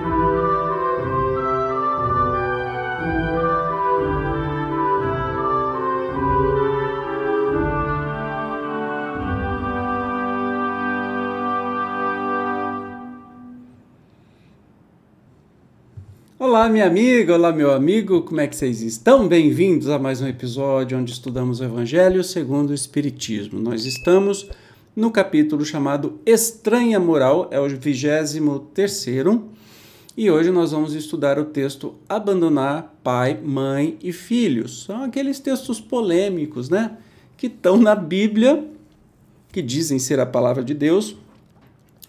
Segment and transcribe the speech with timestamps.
[0.00, 0.08] Olá,
[16.70, 19.28] minha amiga, olá, meu amigo, como é que vocês estão?
[19.28, 23.60] Bem-vindos a mais um episódio onde estudamos o Evangelho segundo o Espiritismo.
[23.60, 24.48] Nós estamos
[24.96, 28.36] no capítulo chamado Estranha Moral, é o 23
[30.16, 34.84] e hoje nós vamos estudar o texto Abandonar Pai, Mãe e Filhos.
[34.84, 36.96] São aqueles textos polêmicos, né?
[37.36, 38.64] Que estão na Bíblia,
[39.52, 41.16] que dizem ser a palavra de Deus,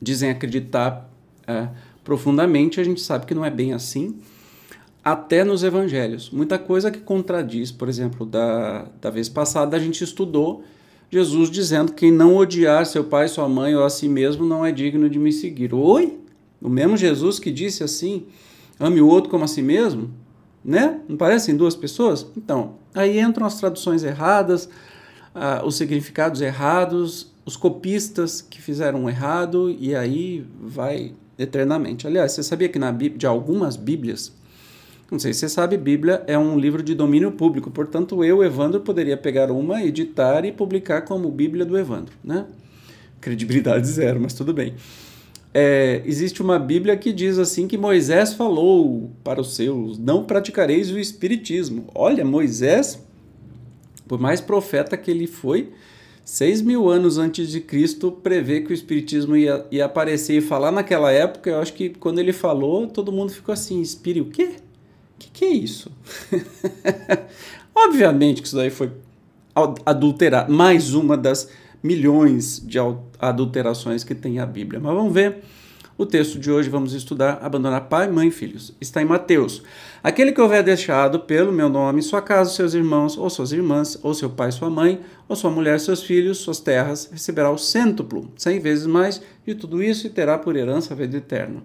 [0.00, 1.10] dizem acreditar.
[1.46, 1.68] É,
[2.04, 4.18] profundamente, a gente sabe que não é bem assim.
[5.02, 6.30] Até nos evangelhos.
[6.30, 10.64] Muita coisa que contradiz, por exemplo, da, da vez passada a gente estudou
[11.10, 14.66] Jesus dizendo que quem não odiar seu pai, sua mãe ou a si mesmo não
[14.66, 15.72] é digno de me seguir.
[15.72, 16.25] Oi?
[16.66, 18.24] O mesmo Jesus que disse assim:
[18.80, 20.10] ame o outro como a si mesmo?
[20.64, 21.00] Né?
[21.08, 22.26] Não parecem duas pessoas?
[22.36, 24.68] Então, aí entram as traduções erradas,
[25.32, 32.04] ah, os significados errados, os copistas que fizeram errado, e aí vai eternamente.
[32.04, 34.32] Aliás, você sabia que na Bíblia, de algumas Bíblias,
[35.08, 38.80] não sei se você sabe, Bíblia é um livro de domínio público, portanto eu, Evandro,
[38.80, 42.44] poderia pegar uma, editar e publicar como Bíblia do Evandro, né?
[43.20, 44.74] Credibilidade zero, mas tudo bem.
[45.52, 50.90] É, existe uma Bíblia que diz assim que Moisés falou para os seus, não praticareis
[50.90, 51.86] o espiritismo.
[51.94, 53.02] Olha, Moisés,
[54.06, 55.72] por mais profeta que ele foi,
[56.26, 60.72] seis mil anos antes de Cristo, prevê que o Espiritismo ia, ia aparecer e falar
[60.72, 61.48] naquela época.
[61.48, 64.56] Eu acho que quando ele falou, todo mundo ficou assim: Espírito, o quê?
[65.14, 65.90] O que, que é isso?
[67.74, 68.90] Obviamente que isso daí foi
[69.86, 71.48] adulterado, mais uma das
[71.86, 72.78] milhões de
[73.18, 74.80] adulterações que tem a Bíblia.
[74.80, 75.42] Mas vamos ver
[75.98, 78.74] o texto de hoje vamos estudar abandonar pai, mãe e filhos.
[78.78, 79.62] Está em Mateus.
[80.02, 84.12] Aquele que houver deixado pelo meu nome sua casa, seus irmãos ou suas irmãs, ou
[84.12, 88.60] seu pai, sua mãe, ou sua mulher, seus filhos, suas terras, receberá o cêntuplo, cem
[88.60, 91.62] vezes mais de tudo isso e terá por herança a vida eterna.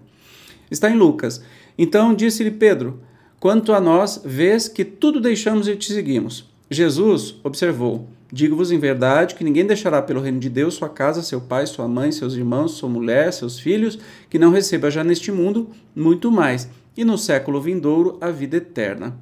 [0.70, 1.42] Está em Lucas.
[1.76, 3.00] Então disse-lhe Pedro:
[3.38, 6.50] Quanto a nós, vês que tudo deixamos e te seguimos.
[6.70, 11.38] Jesus observou: Digo-vos em verdade que ninguém deixará pelo reino de Deus sua casa, seu
[11.38, 13.98] pai, sua mãe, seus irmãos, sua mulher, seus filhos,
[14.30, 16.66] que não receba já neste mundo muito mais,
[16.96, 19.14] e no século vindouro a vida eterna.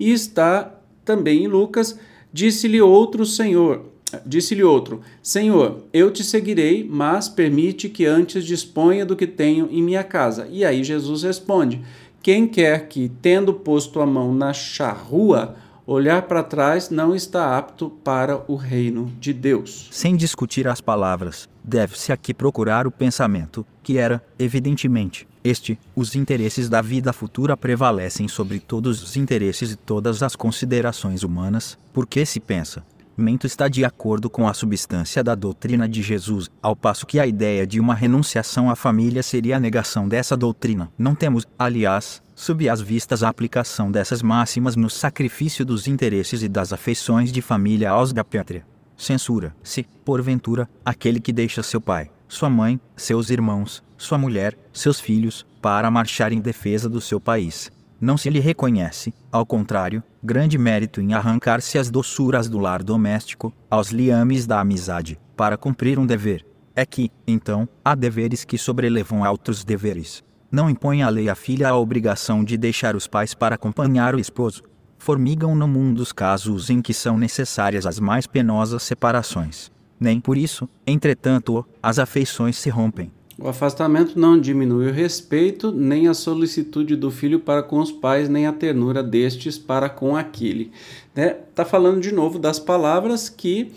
[0.00, 1.98] E está também em Lucas,
[2.32, 3.84] disse-lhe outro Senhor,
[4.24, 9.82] disse-lhe outro: Senhor, eu te seguirei, mas permite que antes disponha do que tenho em
[9.82, 10.48] minha casa.
[10.50, 11.82] E aí Jesus responde:
[12.22, 15.54] Quem quer que, tendo posto a mão na charrua,
[15.86, 19.88] Olhar para trás não está apto para o reino de Deus.
[19.90, 26.70] Sem discutir as palavras, deve-se aqui procurar o pensamento, que era, evidentemente, este: os interesses
[26.70, 32.40] da vida futura prevalecem sobre todos os interesses e todas as considerações humanas, porque se
[32.40, 32.82] pensa.
[33.16, 37.26] Mento está de acordo com a substância da doutrina de Jesus, ao passo que a
[37.26, 40.90] ideia de uma renunciação à família seria a negação dessa doutrina.
[40.98, 46.48] Não temos, aliás, sob as vistas a aplicação dessas máximas no sacrifício dos interesses e
[46.48, 48.66] das afeições de família aos da pátria.
[48.96, 55.46] Censura-se, porventura, aquele que deixa seu pai, sua mãe, seus irmãos, sua mulher, seus filhos,
[55.62, 57.70] para marchar em defesa do seu país.
[58.04, 63.50] Não se lhe reconhece, ao contrário, grande mérito em arrancar-se as doçuras do lar doméstico,
[63.70, 66.44] aos liames da amizade, para cumprir um dever.
[66.76, 70.22] É que, então, há deveres que sobrelevam a outros deveres
[70.54, 74.20] não impõe a lei à filha a obrigação de deixar os pais para acompanhar o
[74.20, 74.62] esposo.
[74.98, 79.72] Formigam no mundo os casos em que são necessárias as mais penosas separações.
[79.98, 83.10] Nem por isso, entretanto, as afeições se rompem.
[83.36, 88.28] O afastamento não diminui o respeito, nem a solicitude do filho para com os pais,
[88.28, 90.70] nem a ternura destes para com aquele.
[91.08, 91.28] Está né?
[91.54, 93.72] Tá falando de novo das palavras que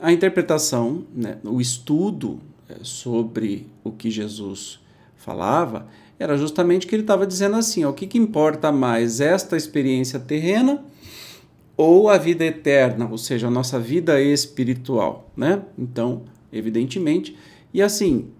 [0.00, 4.80] a interpretação, né, o estudo é, sobre o que Jesus
[5.16, 5.86] falava,
[6.18, 10.18] era justamente que ele estava dizendo assim: ó, o que, que importa mais, esta experiência
[10.18, 10.84] terrena
[11.76, 15.62] ou a vida eterna, ou seja, a nossa vida espiritual, né?
[15.78, 16.22] Então,
[16.52, 17.36] evidentemente,
[17.72, 18.30] e assim,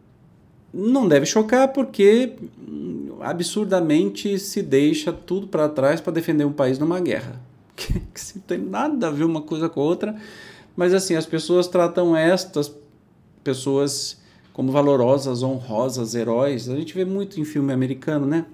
[0.77, 2.35] não deve chocar porque
[2.69, 7.41] hum, absurdamente se deixa tudo para trás para defender um país numa guerra.
[7.77, 10.17] Que, que não tem nada a ver uma coisa com a outra,
[10.75, 12.75] mas assim, as pessoas tratam estas
[13.45, 14.19] pessoas
[14.55, 16.71] como valorosas, honrosas, heróis.
[16.71, 18.47] A gente vê muito em filme americano, né?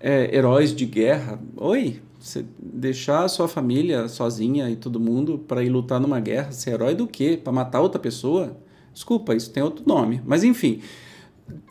[0.00, 1.38] É, heróis de guerra.
[1.58, 6.52] Oi, você deixar a sua família sozinha e todo mundo para ir lutar numa guerra,
[6.52, 7.38] ser herói do quê?
[7.42, 8.56] Para matar outra pessoa?
[8.94, 10.22] Desculpa, isso tem outro nome.
[10.24, 10.80] Mas enfim,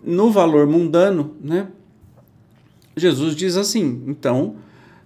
[0.04, 1.68] no valor mundano, né?
[2.96, 4.56] Jesus diz assim: então,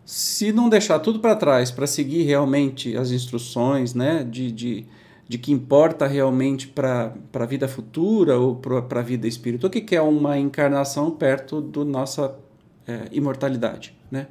[0.05, 4.85] se não deixar tudo para trás para seguir realmente as instruções né, de, de,
[5.27, 9.81] de que importa realmente para a vida futura ou para a vida espiritual, o que,
[9.81, 12.35] que é uma encarnação perto da nossa
[12.87, 13.93] é, imortalidade?
[14.09, 14.27] Né?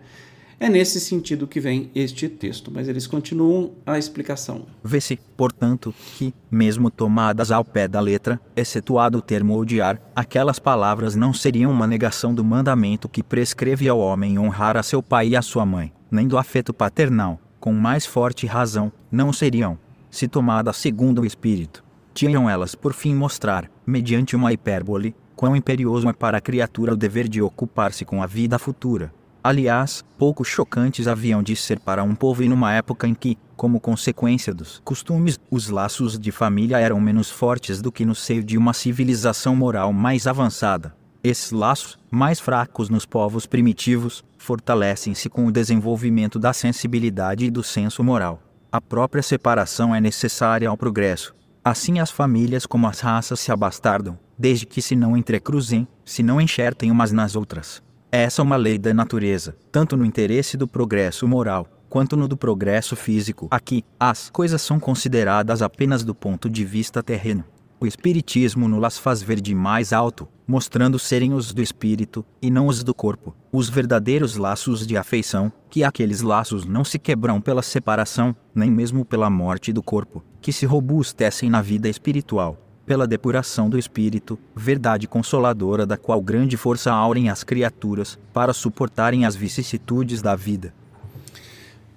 [0.59, 4.65] É nesse sentido que vem este texto, mas eles continuam a explicação.
[4.83, 11.15] Vê-se, portanto, que, mesmo tomadas ao pé da letra, excetuado o termo odiar, aquelas palavras
[11.15, 15.37] não seriam uma negação do mandamento que prescreve ao homem honrar a seu pai e
[15.37, 19.79] a sua mãe, nem do afeto paternal, com mais forte razão, não seriam,
[20.11, 21.85] se tomadas segundo o Espírito.
[22.15, 26.97] Tinham elas por fim mostrar, mediante uma hipérbole, quão imperioso é para a criatura o
[26.97, 29.13] dever de ocupar-se com a vida futura,
[29.47, 33.79] aliás, pouco chocantes haviam de ser para um povo e numa época em que, como
[33.79, 38.59] consequência dos costumes, os laços de família eram menos fortes do que no seio de
[38.59, 40.97] uma civilização moral mais avançada.
[41.23, 47.63] Esses laços, mais fracos nos povos primitivos, fortalecem-se com o desenvolvimento da sensibilidade e do
[47.63, 48.43] senso moral.
[48.71, 51.35] A própria separação é necessária ao progresso.
[51.65, 56.41] Assim as famílias como as raças se abastardam, desde que se não entrecruzem, se não
[56.41, 57.83] enxertem umas nas outras.
[58.19, 62.35] Essa é uma lei da natureza, tanto no interesse do progresso moral, quanto no do
[62.35, 63.47] progresso físico.
[63.51, 67.45] Aqui, as coisas são consideradas apenas do ponto de vista terreno.
[67.79, 72.69] O Espiritismo nos faz ver de mais alto, mostrando serem os do espírito, e não
[72.69, 77.61] os do corpo, os verdadeiros laços de afeição, que aqueles laços não se quebram pela
[77.61, 83.69] separação, nem mesmo pela morte do corpo, que se robustecem na vida espiritual pela depuração
[83.69, 90.23] do espírito, verdade consoladora da qual grande força aurem as criaturas para suportarem as vicissitudes
[90.23, 90.73] da vida.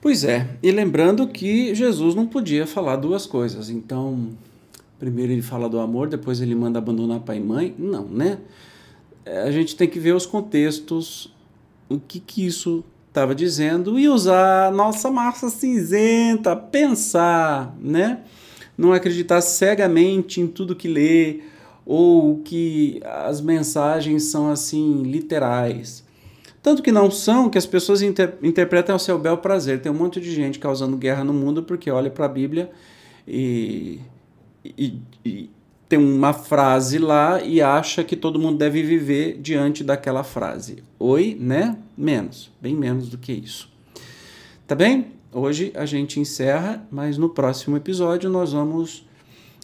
[0.01, 4.30] Pois é, e lembrando que Jesus não podia falar duas coisas, então
[4.97, 8.39] primeiro ele fala do amor, depois ele manda abandonar pai e mãe, não, né?
[9.25, 11.31] É, a gente tem que ver os contextos,
[11.88, 18.21] o que que isso estava dizendo e usar nossa massa cinzenta, pensar, né?
[18.79, 21.41] Não acreditar cegamente em tudo que lê
[21.85, 26.07] ou que as mensagens são assim literais.
[26.61, 29.81] Tanto que não são, que as pessoas inter interpretam ao seu bel prazer.
[29.81, 32.71] Tem um monte de gente causando guerra no mundo porque olha para a Bíblia
[33.27, 33.99] e,
[34.63, 35.49] e, e,
[35.89, 40.83] tem uma frase lá e acha que todo mundo deve viver diante daquela frase.
[40.97, 41.77] Oi, né?
[41.97, 43.69] Menos, bem menos do que isso.
[44.65, 45.19] Tá bem?
[45.31, 49.07] Hoje a gente encerra, mas no próximo episódio nós vamos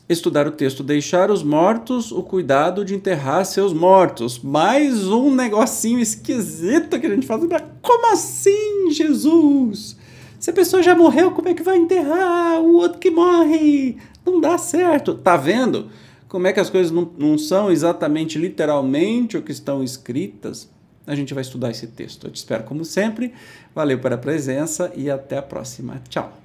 [0.07, 4.37] estudar o texto Deixar os mortos o cuidado de enterrar seus mortos.
[4.37, 7.41] Mais um negocinho esquisito que a gente faz.
[7.81, 9.97] Como assim, Jesus?
[10.39, 13.97] Se a pessoa já morreu, como é que vai enterrar o outro que morre?
[14.23, 15.15] Não dá certo.
[15.15, 15.89] Tá vendo
[16.27, 20.69] como é que as coisas não, não são exatamente literalmente o que estão escritas?
[21.07, 22.27] A gente vai estudar esse texto.
[22.27, 23.33] Eu te espero como sempre.
[23.73, 26.01] Valeu pela presença e até a próxima.
[26.09, 26.44] Tchau.